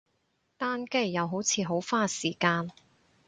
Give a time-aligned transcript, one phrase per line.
[0.57, 2.71] 單機，又好似好花時間